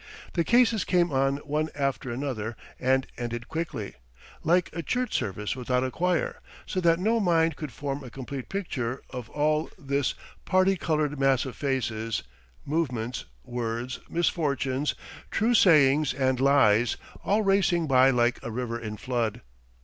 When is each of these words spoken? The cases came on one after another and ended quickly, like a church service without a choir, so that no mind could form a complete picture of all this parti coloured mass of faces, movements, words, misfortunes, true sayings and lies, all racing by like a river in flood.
The 0.33 0.43
cases 0.43 0.83
came 0.83 1.11
on 1.11 1.37
one 1.45 1.69
after 1.75 2.09
another 2.09 2.57
and 2.79 3.05
ended 3.19 3.47
quickly, 3.47 3.93
like 4.43 4.71
a 4.73 4.81
church 4.81 5.13
service 5.13 5.55
without 5.55 5.83
a 5.83 5.91
choir, 5.91 6.39
so 6.65 6.81
that 6.81 6.97
no 6.99 7.19
mind 7.19 7.55
could 7.55 7.71
form 7.71 8.03
a 8.03 8.09
complete 8.09 8.49
picture 8.49 9.03
of 9.11 9.29
all 9.29 9.69
this 9.77 10.15
parti 10.43 10.75
coloured 10.75 11.19
mass 11.19 11.45
of 11.45 11.55
faces, 11.55 12.23
movements, 12.65 13.25
words, 13.43 13.99
misfortunes, 14.09 14.95
true 15.29 15.53
sayings 15.53 16.15
and 16.15 16.39
lies, 16.39 16.97
all 17.23 17.43
racing 17.43 17.85
by 17.85 18.09
like 18.09 18.39
a 18.41 18.49
river 18.49 18.79
in 18.79 18.97
flood. 18.97 19.41